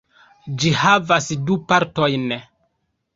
[0.61, 2.25] Ĝi havas du partojn.